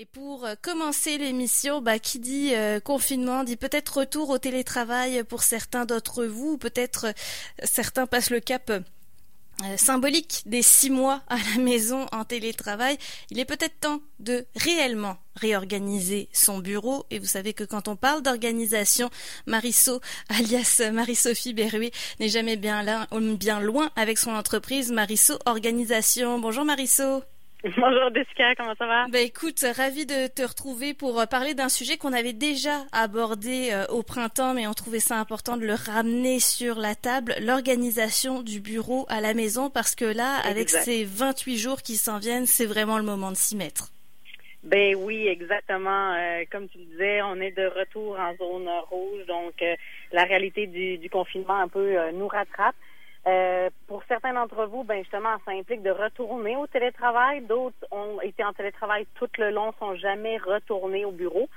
[0.00, 5.22] Et pour euh, commencer l'émission, bah, qui dit euh, confinement dit peut-être retour au télétravail
[5.24, 7.12] pour certains d'entre vous, peut-être euh,
[7.64, 8.72] certains passent le cap
[9.76, 12.96] symbolique des six mois à la maison en télétravail.
[13.28, 17.04] Il est peut-être temps de réellement réorganiser son bureau.
[17.10, 19.10] Et vous savez que quand on parle d'organisation,
[19.44, 26.38] Mariso, alias Marie-Sophie Berruet, n'est jamais bien là, bien loin avec son entreprise Mariso Organisation.
[26.38, 27.22] Bonjour Mariso.
[27.76, 29.06] Bonjour Jessica, comment ça va?
[29.08, 33.68] Ben écoute, ravi de te retrouver pour euh, parler d'un sujet qu'on avait déjà abordé
[33.70, 38.40] euh, au printemps, mais on trouvait ça important de le ramener sur la table, l'organisation
[38.40, 42.46] du bureau à la maison, parce que là, avec ces 28 jours qui s'en viennent,
[42.46, 43.90] c'est vraiment le moment de s'y mettre.
[44.62, 46.14] Ben oui, exactement.
[46.14, 49.62] Euh, comme tu le disais, on est de retour en zone rouge, donc
[50.12, 52.74] la réalité du, du, confinement un peu nous rattrape.
[53.26, 57.42] Euh, pour certains d'entre vous, ben justement, ça implique de retourner au télétravail.
[57.42, 61.48] D'autres ont été en télétravail tout le long, sont jamais retournés au bureau.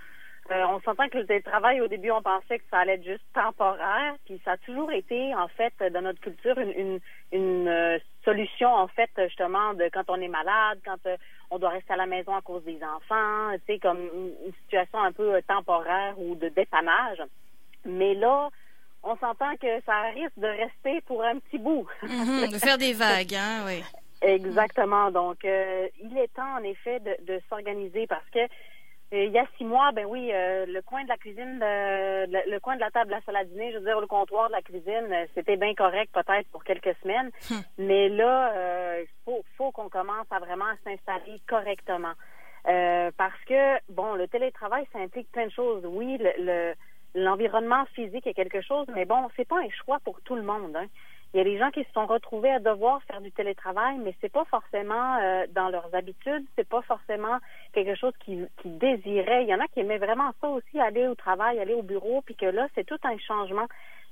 [0.52, 3.23] Euh, on s'entend que le télétravail, au début, on pensait que ça allait être juste
[3.34, 6.99] temporaire, puis ça a toujours été, en fait, dans notre culture, une, une,
[7.32, 10.99] une euh, solution, en fait, justement, de quand on est malade, quand
[11.49, 15.01] on doit rester à la maison à cause des enfants, tu sais, comme une situation
[15.01, 17.21] un peu temporaire ou de dépannage.
[17.85, 18.49] Mais là,
[19.04, 21.87] on s'entend que ça risque de rester pour un petit bout.
[22.04, 23.84] Mhm, de faire des vagues, hein, oui.
[24.21, 25.12] Exactement.
[25.12, 29.37] Donc, euh, il est temps, en effet, de, de s'organiser parce que euh, il y
[29.37, 32.90] a six mois, ben oui, euh, le coin de la cuisine, le, coin de la
[32.90, 35.57] table de la salle à dîner, je veux dire, le comptoir de la cuisine, c'était
[35.57, 37.62] bien correct peut-être pour quelques semaines, hum.
[37.77, 42.13] mais là, il faut, faut qu'on commence à vraiment s'installer correctement.
[42.63, 45.85] parce que, bon, le télétravail, ça implique plein de choses.
[45.85, 46.73] Oui, le
[47.16, 50.76] l'environnement physique est quelque chose, mais bon, c'est pas un choix pour tout le monde.
[50.76, 50.88] Hein.
[51.34, 54.16] Il y a des gens qui se sont retrouvés à devoir faire du télétravail, mais
[54.22, 57.40] c'est pas forcément euh, dans leurs habitudes, c'est pas forcément
[57.74, 59.44] quelque chose qu'ils qui désiraient.
[59.44, 62.22] Il y en a qui aimaient vraiment ça aussi, aller au travail, aller au bureau,
[62.22, 63.66] puis que là, c'est tout un changement.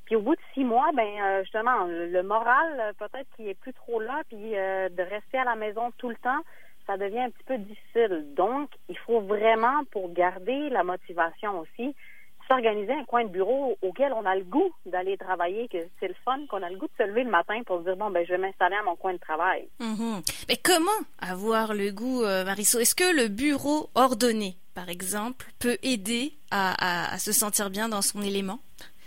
[0.05, 3.59] Puis au bout de six mois, ben euh, justement, le moral euh, peut-être qu'il est
[3.59, 6.41] plus trop là, puis de rester à la maison tout le temps,
[6.87, 8.33] ça devient un petit peu difficile.
[8.33, 11.95] Donc, il faut vraiment, pour garder la motivation aussi,
[12.47, 16.15] s'organiser un coin de bureau auquel on a le goût d'aller travailler, que c'est le
[16.25, 18.25] fun, qu'on a le goût de se lever le matin pour se dire bon ben
[18.25, 19.67] je vais m'installer à mon coin de travail.
[19.79, 20.45] Mm-hmm.
[20.49, 22.81] Mais comment avoir le goût, euh, Marisol?
[22.81, 28.21] Est-ce que le bureau ordonné, par exemple, peut aider à, se sentir bien dans son
[28.21, 28.59] élément?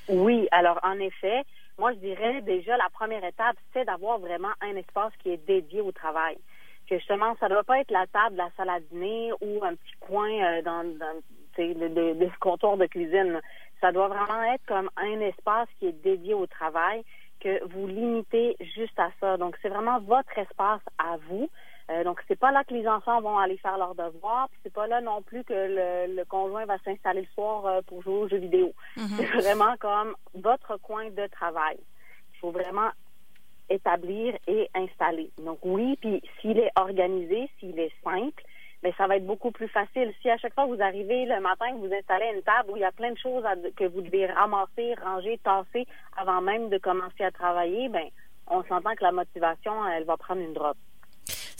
[0.08, 1.44] Oui, alors en effet,
[1.78, 5.80] moi je dirais déjà la première étape, c'est d'avoir vraiment un espace qui est dédié
[5.80, 6.36] au travail
[6.94, 9.74] que justement, ça ne doit pas être la table, la salle à dîner ou un
[9.74, 11.20] petit coin euh, dans, dans
[11.58, 13.40] le, le, comptoir de cuisine.
[13.80, 17.04] Ça doit vraiment être comme un espace qui est dédié au travail,
[17.40, 19.36] que vous limitez juste à ça.
[19.36, 21.48] Donc, c'est vraiment votre espace à vous.
[21.90, 24.72] Euh, donc, c'est pas là que les enfants vont aller faire leurs devoirs, puis c'est
[24.72, 28.14] pas là non plus que le, le conjoint va s'installer le soir euh, pour jouer
[28.14, 28.72] aux jeux vidéo.
[28.96, 29.16] Mm-hmm.
[29.16, 31.76] C'est vraiment comme votre coin de travail.
[32.34, 32.88] Il faut vraiment
[33.68, 35.30] établir et installer.
[35.38, 38.42] Donc oui, puis s'il est organisé, s'il est simple,
[38.82, 40.12] mais ça va être beaucoup plus facile.
[40.20, 42.84] Si à chaque fois vous arrivez le matin, vous installez une table où il y
[42.84, 43.44] a plein de choses
[43.76, 45.86] que vous devez ramasser, ranger, tasser
[46.16, 48.08] avant même de commencer à travailler, ben
[48.46, 50.76] on s'entend que la motivation, elle va prendre une drop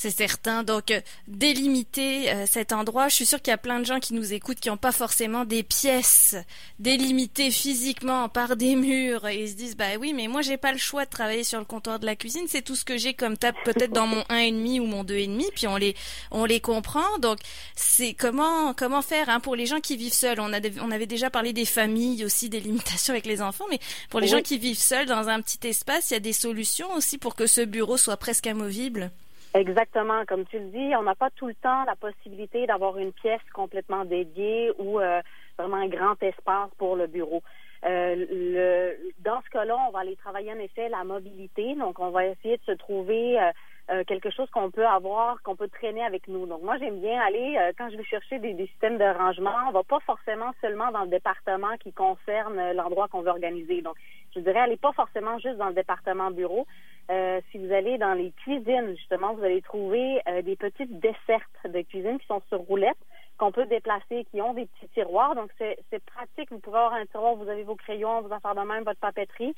[0.04, 0.62] c'est certain.
[0.64, 3.08] Donc, euh, délimiter euh, cet endroit.
[3.08, 4.92] Je suis sûre qu'il y a plein de gens qui nous écoutent qui n'ont pas
[4.92, 6.36] forcément des pièces
[6.78, 10.72] délimitées physiquement par des murs et ils se disent, bah oui, mais moi j'ai pas
[10.72, 12.44] le choix de travailler sur le comptoir de la cuisine.
[12.48, 15.04] C'est tout ce que j'ai comme table peut-être dans mon un et demi ou mon
[15.04, 15.46] deux et demi.
[15.54, 15.96] Puis on les
[16.30, 17.18] on les comprend.
[17.20, 17.38] Donc,
[17.74, 20.38] c'est comment comment faire hein, pour les gens qui vivent seuls.
[20.38, 23.80] On a on avait déjà parlé des familles aussi des limitations avec les enfants, mais
[24.10, 26.92] pour les gens qui vivent seuls dans un petit espace, il y a des solutions
[26.92, 29.10] aussi pour que ce bureau soit presque amovible.
[29.54, 33.12] Exactement, comme tu le dis, on n'a pas tout le temps la possibilité d'avoir une
[33.12, 35.22] pièce complètement dédiée ou euh,
[35.56, 37.40] vraiment un grand espace pour le bureau.
[37.84, 41.74] Euh, le, dans ce cas-là, on va aller travailler en effet la mobilité.
[41.74, 43.50] Donc, on va essayer de se trouver euh,
[43.90, 46.46] euh, quelque chose qu'on peut avoir, qu'on peut traîner avec nous.
[46.46, 49.72] Donc, moi, j'aime bien aller, quand je vais chercher des, des, systèmes de rangement, on
[49.72, 53.82] va pas forcément seulement dans le département qui concerne l'endroit qu'on veut organiser.
[53.82, 53.96] Donc,
[54.34, 56.66] je dirais, allez pas forcément juste dans le département bureau,
[57.10, 61.64] euh, si vous allez dans les cuisines, justement, vous allez trouver euh, des petites dessertes
[61.64, 62.96] de cuisine qui sont sur roulettes,
[63.38, 65.34] qu'on peut déplacer, qui ont des petits tiroirs.
[65.34, 66.50] Donc, c'est pratique.
[66.50, 69.54] Vous pouvez avoir un tiroir, vous avez vos crayons, vos affaires de même, votre papeterie.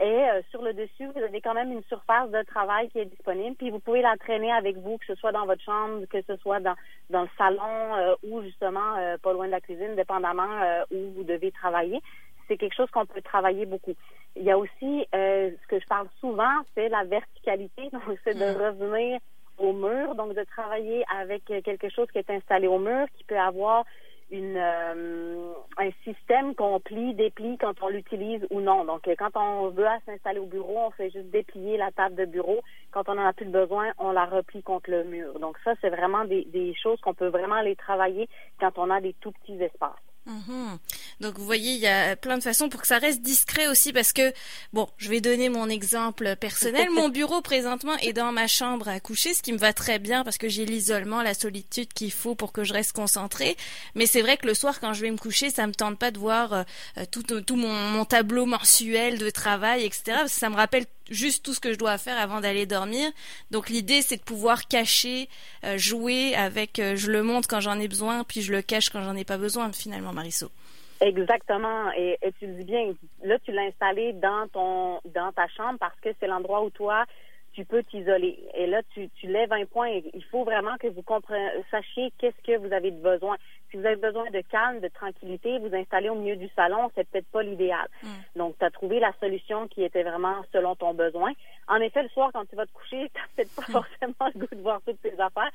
[0.00, 3.04] Et euh, sur le dessus, vous avez quand même une surface de travail qui est
[3.04, 3.56] disponible.
[3.56, 6.60] Puis vous pouvez l'entraîner avec vous, que ce soit dans votre chambre, que ce soit
[6.60, 6.76] dans,
[7.10, 12.00] dans le salon ou justement pas loin de la cuisine, dépendamment où vous devez travailler
[12.48, 13.94] c'est quelque chose qu'on peut travailler beaucoup.
[14.38, 17.88] Il y a aussi, euh, ce que je parle souvent, c'est la verticalité.
[17.92, 18.62] Donc, c'est de mm.
[18.62, 19.20] revenir
[19.58, 23.36] au mur, donc de travailler avec quelque chose qui est installé au mur, qui peut
[23.38, 23.84] avoir
[24.30, 28.84] une euh, un système qu'on plie, déplie quand on l'utilise ou non.
[28.84, 32.60] Donc, quand on veut s'installer au bureau, on fait juste déplier la table de bureau.
[32.92, 35.38] Quand on en a plus besoin, on la replie contre le mur.
[35.40, 38.28] Donc, ça, c'est vraiment des, des choses qu'on peut vraiment aller travailler
[38.60, 39.96] quand on a des tout petits espaces.
[40.26, 40.78] Mhm.
[41.20, 43.92] Donc vous voyez, il y a plein de façons pour que ça reste discret aussi
[43.92, 44.32] parce que,
[44.72, 46.88] bon, je vais donner mon exemple personnel.
[46.90, 50.22] Mon bureau présentement est dans ma chambre à coucher, ce qui me va très bien
[50.22, 53.56] parce que j'ai l'isolement, la solitude qu'il faut pour que je reste concentrée.
[53.94, 56.10] Mais c'est vrai que le soir, quand je vais me coucher, ça me tente pas
[56.10, 56.64] de voir euh,
[57.10, 60.22] tout, tout mon, mon, tableau mensuel de travail, etc.
[60.28, 63.10] ça me rappelle juste tout ce que je dois faire avant d'aller dormir.
[63.50, 65.28] Donc l'idée c'est de pouvoir cacher,
[65.64, 68.90] euh, jouer avec, euh, je le montre quand j'en ai besoin, puis je le cache
[68.90, 70.50] quand j'en ai pas besoin finalement, Marisol.
[71.00, 71.90] Exactement.
[71.96, 72.92] Et, tu le dis bien,
[73.22, 77.04] là tu l'as installé dans ton dans ta chambre parce que c'est l'endroit où toi
[77.58, 78.38] tu peux t'isoler.
[78.54, 79.88] Et là, tu, tu lèves un point.
[80.14, 81.02] Il faut vraiment que vous
[81.72, 83.36] sachiez qu'est-ce que vous avez de besoin.
[83.70, 87.08] Si vous avez besoin de calme, de tranquillité, vous installer au milieu du salon, c'est
[87.08, 87.88] peut-être pas l'idéal.
[88.04, 88.08] Mm.
[88.36, 91.32] Donc, tu as trouvé la solution qui était vraiment selon ton besoin.
[91.66, 94.54] En effet, le soir, quand tu vas te coucher, tu peut-être pas forcément le goût
[94.54, 95.50] de voir toutes tes affaires.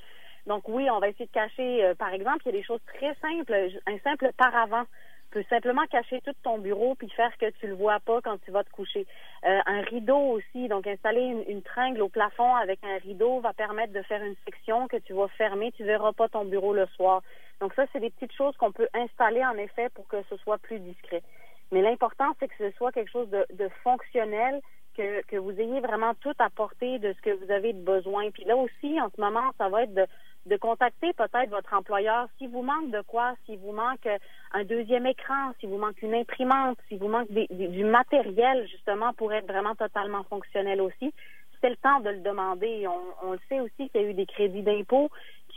[0.45, 2.81] Donc, oui, on va essayer de cacher, euh, par exemple, il y a des choses
[2.85, 3.53] très simples,
[3.87, 4.83] un simple paravent
[5.33, 8.51] peut simplement cacher tout ton bureau puis faire que tu le vois pas quand tu
[8.51, 9.07] vas te coucher.
[9.45, 13.93] Euh, un rideau aussi, donc installer une, tringle au plafond avec un rideau va permettre
[13.93, 17.23] de faire une section que tu vas fermer, tu verras pas ton bureau le soir.
[17.59, 20.59] Donc ça, c'est des petites choses qu'on peut installer en effet pour que ce soit
[20.59, 21.23] plus discret.
[21.71, 24.61] Mais l'important, c'est que ce soit quelque chose de, fonctionnel,
[24.95, 28.29] que, que vous ayez vraiment tout à portée de ce que vous avez de besoin.
[28.29, 30.05] Puis là aussi, en ce moment, ça va être de,
[30.45, 34.07] de contacter peut-être votre employeur si vous manque de quoi, si vous manque
[34.51, 39.31] un deuxième écran, si vous manque une imprimante, si vous manque du matériel justement pour
[39.33, 41.13] être vraiment totalement fonctionnel aussi.
[41.61, 42.85] C'est le temps de le demander.
[43.21, 45.09] On, le sait aussi qu'il y a eu des crédits d'impôt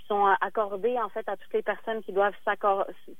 [0.06, 2.34] sont accordés en fait à toutes les personnes qui doivent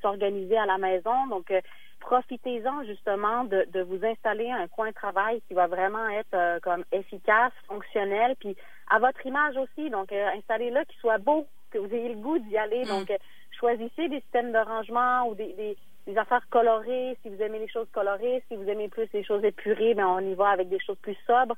[0.02, 1.26] s'organiser à la maison.
[1.28, 1.60] Donc, euh,
[2.00, 6.84] profitez-en justement de, vous installer un coin de travail qui va vraiment être euh, comme
[6.92, 8.56] efficace, fonctionnel, puis
[8.90, 9.90] à votre image aussi.
[9.90, 12.84] Donc, euh, installez-le qui soit beau, que vous ayez le goût d'y aller.
[12.84, 12.88] Mm.
[12.88, 13.12] Donc,
[13.58, 15.76] choisissez des systèmes de rangement ou des, des,
[16.06, 17.16] des, affaires colorées.
[17.22, 20.20] Si vous aimez les choses colorées, si vous aimez plus les choses épurées, ben on
[20.20, 21.56] y va avec des choses plus sobres.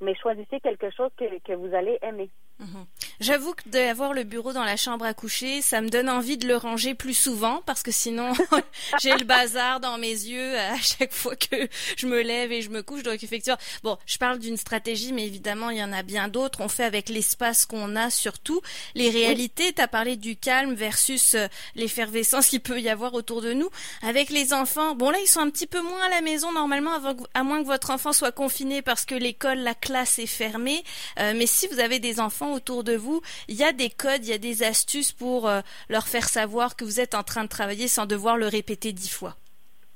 [0.00, 2.30] Mais choisissez quelque chose que, que vous allez aimer.
[2.60, 2.86] Mhm.
[3.20, 6.46] J'avoue que d'avoir le bureau dans la chambre à coucher, ça me donne envie de
[6.46, 8.32] le ranger plus souvent parce que sinon
[9.02, 12.68] j'ai le bazar dans mes yeux à chaque fois que je me lève et je
[12.68, 13.02] me couche.
[13.02, 16.60] Donc effectivement, bon, je parle d'une stratégie, mais évidemment il y en a bien d'autres.
[16.60, 18.60] On fait avec l'espace qu'on a surtout.
[18.94, 23.40] Les réalités, tu as parlé du calme versus euh, l'effervescence qu'il peut y avoir autour
[23.40, 23.70] de nous.
[24.02, 26.92] Avec les enfants, bon là ils sont un petit peu moins à la maison normalement,
[27.32, 30.84] à moins que votre enfant soit confiné parce que l'école, la classe est fermée.
[31.18, 34.24] Euh, mais si vous avez des enfants autour de vous, il y a des codes,
[34.24, 37.44] il y a des astuces pour euh, leur faire savoir que vous êtes en train
[37.44, 39.34] de travailler sans devoir le répéter dix fois.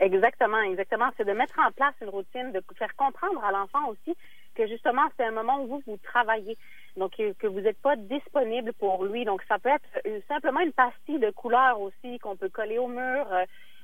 [0.00, 1.10] Exactement, exactement.
[1.16, 4.16] C'est de mettre en place une routine, de faire comprendre à l'enfant aussi
[4.54, 6.56] que justement c'est un moment où vous vous travaillez,
[6.96, 9.24] donc que vous n'êtes pas disponible pour lui.
[9.24, 12.88] Donc ça peut être euh, simplement une pastille de couleur aussi qu'on peut coller au
[12.88, 13.26] mur.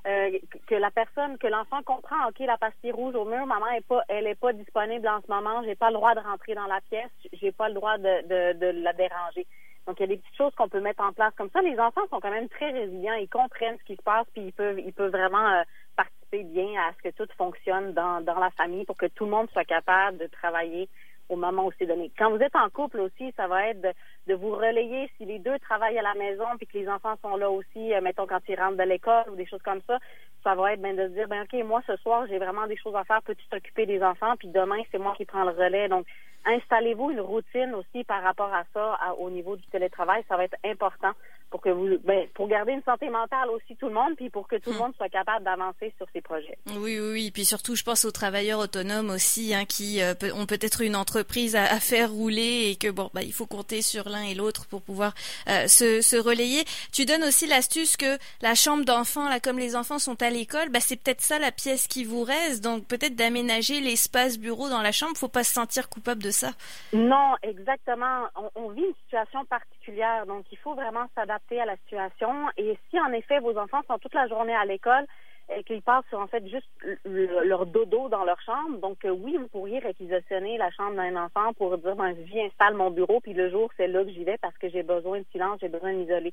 [0.06, 3.86] Euh, que la personne, que l'enfant comprend, ok, la pastille rouge au mur, maman est
[3.86, 6.66] pas, elle est pas disponible en ce moment, j'ai pas le droit de rentrer dans
[6.66, 9.46] la pièce, j'ai pas le droit de, de, de la déranger.
[9.86, 11.60] Donc il y a des petites choses qu'on peut mettre en place comme ça.
[11.60, 14.52] Les enfants sont quand même très résilients, ils comprennent ce qui se passe, puis ils
[14.52, 15.62] peuvent, ils peuvent vraiment euh,
[15.96, 19.32] participer bien à ce que tout fonctionne dans, dans la famille pour que tout le
[19.32, 20.88] monde soit capable de travailler
[21.30, 22.10] au moment où c'est donné.
[22.18, 25.10] Quand vous êtes en couple aussi, ça va être de, vous relayer.
[25.16, 28.00] Si les deux travaillent à la maison puis que les enfants sont là aussi, euh,
[28.00, 29.98] mettons quand ils rentrent de l'école ou des choses comme ça,
[30.44, 32.76] ça va être ben, de se dire ben ok moi ce soir j'ai vraiment des
[32.76, 34.34] choses à faire, peux-tu t'occuper des enfants?
[34.38, 35.88] Puis demain c'est moi qui prends le relais.
[35.88, 36.06] Donc
[36.44, 40.56] installez-vous une routine aussi par rapport à ça au niveau du télétravail, ça va être
[40.64, 41.12] important
[41.50, 44.46] pour que vous, ben, pour garder une santé mentale aussi tout le monde, puis pour
[44.46, 44.78] que tout le hmm.
[44.78, 46.56] monde soit capable d'avancer sur ses projets.
[46.76, 47.30] Oui, oui, oui.
[47.32, 51.56] Puis surtout, je pense aux travailleurs autonomes aussi, hein, qui euh, ont peut-être une entreprise
[51.56, 54.82] à, faire rouler et que bon, bah, il faut compter sur l'un et l'autre pour
[54.82, 55.14] pouvoir
[55.48, 56.64] euh, se, se, relayer.
[56.92, 60.68] Tu donnes aussi l'astuce que la chambre d'enfants, là, comme les enfants sont à l'école,
[60.68, 62.62] bah, c'est peut-être ça la pièce qui vous reste.
[62.62, 65.16] Donc peut-être d'aménager l'espace bureau dans la chambre.
[65.16, 66.50] Faut pas se sentir coupable de ça.
[66.92, 68.26] Non, exactement.
[68.36, 72.48] On, on vit une situation particulière, donc il faut vraiment s'adapter à la situation.
[72.56, 75.06] Et si en effet vos enfants sont toute la journée à l'école
[75.54, 76.68] et qu'ils passent en fait juste
[77.04, 81.52] leur dodo dans leur chambre, donc euh, oui, vous pourriez réquisitionner la chambre d'un enfant
[81.54, 82.14] pour dire ben
[82.46, 85.20] installe mon bureau puis le jour c'est là que j'y vais parce que j'ai besoin
[85.20, 86.32] de silence, j'ai besoin de m'isoler.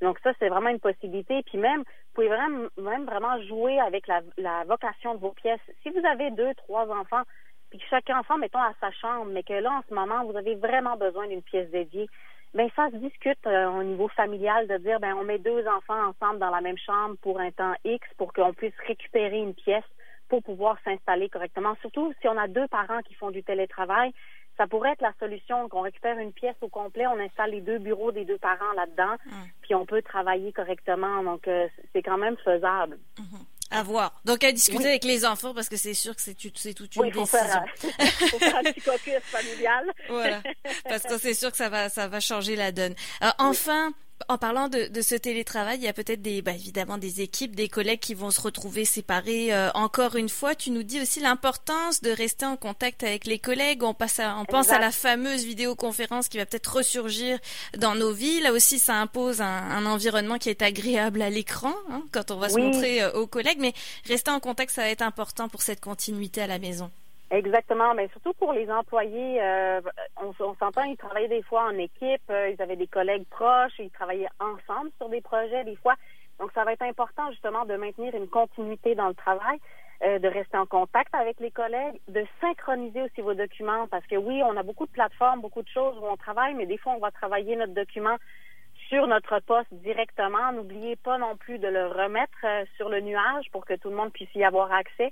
[0.00, 1.42] Donc ça c'est vraiment une possibilité.
[1.42, 5.60] Puis même vous pouvez vraiment même vraiment jouer avec la, la vocation de vos pièces.
[5.82, 7.22] Si vous avez deux trois enfants
[7.68, 10.36] puis que chaque enfant mettons à sa chambre, mais que là en ce moment vous
[10.36, 12.08] avez vraiment besoin d'une pièce dédiée
[12.54, 16.08] ben ça se discute euh, au niveau familial de dire ben on met deux enfants
[16.08, 19.84] ensemble dans la même chambre pour un temps X pour qu'on puisse récupérer une pièce
[20.28, 21.76] pour pouvoir s'installer correctement.
[21.80, 24.12] Surtout si on a deux parents qui font du télétravail,
[24.56, 27.78] ça pourrait être la solution qu'on récupère une pièce au complet, on installe les deux
[27.78, 29.32] bureaux des deux parents là-dedans, mm.
[29.62, 31.22] puis on peut travailler correctement.
[31.24, 32.98] Donc euh, c'est quand même faisable.
[33.18, 33.53] Mm-hmm.
[33.70, 34.20] À voir.
[34.24, 37.02] Donc à discuter avec les enfants parce que c'est sûr que c'est c'est toute une
[37.02, 37.26] oui, décision.
[37.26, 37.64] Faire,
[38.30, 39.92] faut faire un petit caucus familial.
[40.08, 40.42] voilà.
[40.84, 42.94] Parce que c'est sûr que ça va ça va changer la donne.
[43.22, 43.92] Euh, enfin,
[44.28, 47.54] en parlant de, de, ce télétravail, il y a peut-être des, bah, évidemment des équipes,
[47.54, 49.52] des collègues qui vont se retrouver séparés.
[49.52, 53.38] Euh, encore une fois, tu nous dis aussi l'importance de rester en contact avec les
[53.38, 53.82] collègues.
[53.82, 57.38] On passe, à, on pense à la fameuse vidéoconférence qui va peut-être ressurgir
[57.76, 58.40] dans nos vies.
[58.40, 62.36] Là aussi, ça impose un, un environnement qui est agréable à l'écran hein, quand on
[62.36, 63.58] va se montrer euh, aux collègues.
[63.60, 63.74] Mais
[64.06, 66.90] rester en contact, ça va être important pour cette continuité à la maison.
[67.30, 69.80] Exactement, mais surtout pour les employés, euh,
[70.22, 73.90] on, s'entend, ils travaillaient des fois en équipe, euh, ils avaient des collègues proches, ils
[73.90, 75.94] travaillaient ensemble sur des projets des fois.
[76.38, 79.58] Donc ça va être important justement de maintenir une continuité dans le travail,
[80.04, 84.16] euh, de rester en contact avec les collègues, de synchroniser aussi vos documents parce que
[84.16, 86.92] oui, on a beaucoup de plateformes, beaucoup de choses où on travaille, mais des fois
[86.92, 88.16] on va travailler notre document
[88.88, 90.52] sur notre poste directement.
[90.52, 94.12] N'oubliez pas non plus de le remettre sur le nuage pour que tout le monde
[94.12, 95.10] puisse y avoir accès.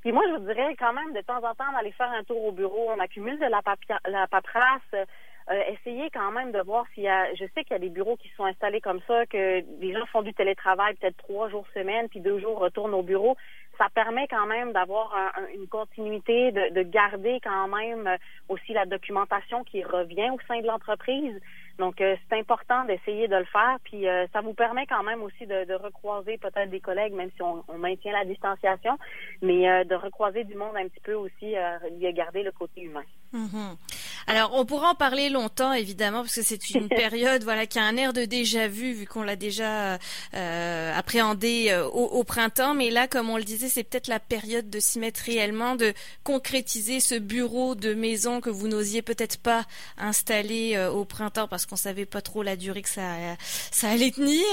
[0.00, 2.42] Puis moi, je vous dirais quand même de temps en temps d'aller faire un tour
[2.44, 2.90] au bureau.
[2.90, 3.60] On accumule de la,
[4.08, 5.06] la paperasse.
[5.50, 7.34] Euh, essayez quand même de voir s'il y a.
[7.34, 10.06] Je sais qu'il y a des bureaux qui sont installés comme ça, que les gens
[10.06, 13.36] font du télétravail peut-être trois jours semaine, puis deux jours retournent au bureau.
[13.76, 15.14] Ça permet quand même d'avoir
[15.54, 18.16] une continuité, de, de, garder quand même euh,
[18.48, 21.40] aussi la documentation qui revient au sein de l'entreprise.
[21.80, 23.78] Donc, euh, c'est important d'essayer de le faire.
[23.84, 27.30] Puis, euh, ça vous permet quand même aussi de, de recroiser peut-être des collègues, même
[27.34, 28.98] si on, on maintient la distanciation,
[29.40, 33.02] mais euh, de recroiser du monde un petit peu aussi, de garder le côté humain.
[33.34, 33.76] Mm-hmm.
[34.26, 37.84] Alors, on pourra en parler longtemps, évidemment, parce que c'est une période, voilà, qui a
[37.84, 39.98] un air de déjà vu, vu qu'on l'a déjà
[40.34, 42.74] euh, appréhendé au, au, printemps.
[42.74, 45.94] Mais là, comme on le disait, c'est peut-être la période de s'y mettre réellement, de
[46.24, 49.64] concrétiser ce bureau de maison que vous n'osiez peut-être pas
[49.96, 53.36] installer au printemps parce qu'on savait pas trop la durée que ça
[53.70, 54.44] ça allait tenir.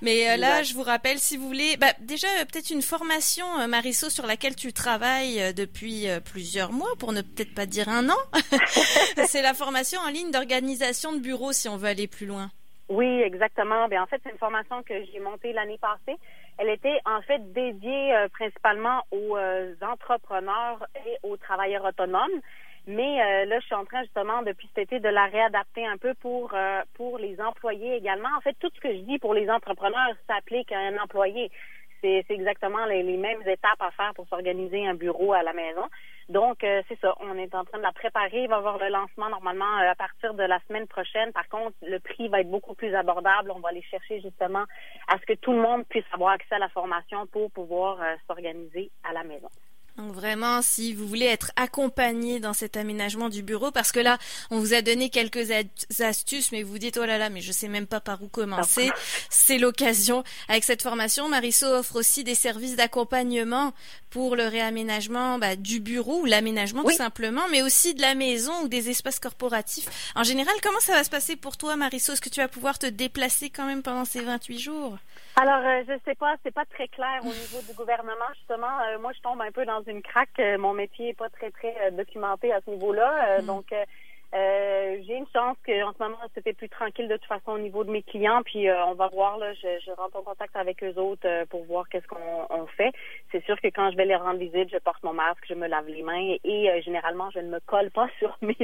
[0.00, 3.46] Mais euh, là, je vous rappelle, si vous voulez, bah, déjà euh, peut-être une formation,
[3.60, 8.08] euh, Marisso, sur laquelle tu travailles depuis plusieurs mois, pour ne peut-être pas dire un
[8.08, 8.18] an.
[9.26, 12.50] c'est la formation en ligne d'organisation de bureau, si on veut aller plus loin.
[12.88, 13.88] Oui, exactement.
[13.88, 16.18] Ben, en fait, c'est une formation que j'ai montée l'année passée.
[16.58, 19.38] Elle était en fait dédiée principalement aux
[19.80, 22.40] entrepreneurs et aux travailleurs autonomes.
[22.86, 25.98] Mais euh, là, je suis en train justement depuis cet été de la réadapter un
[25.98, 28.28] peu pour euh, pour les employés également.
[28.36, 31.50] En fait, tout ce que je dis pour les entrepreneurs s'applique à un employé.
[32.00, 35.88] C'est exactement les, mêmes étapes à faire pour s'organiser un bureau à la maison.
[36.28, 37.14] Donc, euh, c'est ça.
[37.20, 38.42] On est en train de la préparer.
[38.42, 41.30] Il va y avoir le lancement normalement à partir de la semaine prochaine.
[41.30, 43.52] Par contre, le prix va être beaucoup plus abordable.
[43.52, 44.64] On va aller chercher justement
[45.06, 48.90] à ce que tout le monde puisse avoir accès à la formation pour pouvoir s'organiser
[49.04, 49.48] à la maison.
[49.98, 54.18] Donc vraiment, si vous voulez être accompagné dans cet aménagement du bureau, parce que là,
[54.50, 55.50] on vous a donné quelques
[56.00, 58.90] astuces, mais vous dites oh là là, mais je sais même pas par où commencer.
[59.28, 60.24] C'est l'occasion.
[60.48, 63.74] Avec cette formation, Mariso offre aussi des services d'accompagnement
[64.08, 68.52] pour le réaménagement bah, du bureau ou l'aménagement tout simplement, mais aussi de la maison
[68.62, 69.88] ou des espaces corporatifs.
[70.14, 72.78] En général, comment ça va se passer pour toi, Mariso Est-ce que tu vas pouvoir
[72.78, 74.98] te déplacer quand même pendant ces 28 jours?
[75.36, 78.80] Alors, euh, je sais pas, c'est pas très clair au niveau du gouvernement, justement.
[78.80, 80.38] Euh, moi, je tombe un peu dans une craque.
[80.38, 83.40] Euh, mon métier est pas très, très documenté à ce niveau-là.
[83.40, 83.46] Mm.
[83.46, 83.74] Donc,
[84.34, 87.84] euh, j'ai une chance qu'en ce moment, c'était plus tranquille de toute façon au niveau
[87.84, 88.42] de mes clients.
[88.42, 91.44] Puis euh, on va voir, là, je, je, rentre en contact avec eux autres euh,
[91.46, 92.92] pour voir qu'est-ce qu'on on fait.
[93.30, 95.66] C'est sûr que quand je vais les rendre visite, je porte mon masque, je me
[95.66, 98.56] lave les mains et, généralement, je ne me colle pas sur mes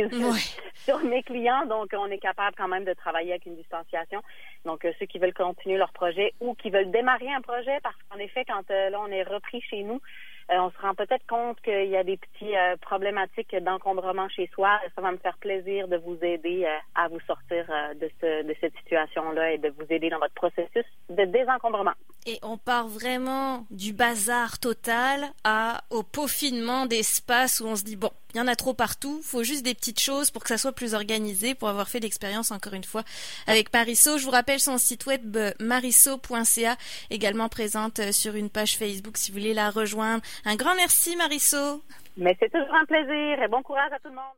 [0.75, 1.67] sur mes clients.
[1.67, 4.23] Donc, on est capable quand même de travailler avec une distanciation.
[4.65, 8.19] Donc, ceux qui veulent continuer leur projet ou qui veulent démarrer un projet, parce qu'en
[8.19, 11.89] effet, quand là, on est repris chez nous, euh, on se rend peut-être compte qu'il
[11.89, 14.81] y a des petits euh, problématiques d'encombrement chez soi.
[14.95, 17.67] Ça va me faire plaisir de vous aider euh, à vous sortir
[18.01, 21.95] de, ce, de cette situation-là et de vous aider dans votre processus de désencombrement.
[22.31, 27.97] Et on part vraiment du bazar total à au peaufinement d'espace où on se dit
[27.97, 30.59] bon, il y en a trop partout, faut juste des petites choses pour que ça
[30.59, 33.03] soit plus organisé, pour avoir fait l'expérience encore une fois
[33.47, 34.19] avec Marisso.
[34.19, 36.77] Je vous rappelle son site web marisso.ca,
[37.09, 40.23] également présente sur une page Facebook si vous voulez la rejoindre.
[40.45, 41.83] Un grand merci Marisso.
[42.19, 44.37] Mais c'est toujours un plaisir et bon courage à tout le monde.